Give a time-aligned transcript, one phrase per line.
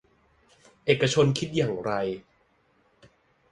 [0.85, 1.91] เอกชนคิดอย่างไร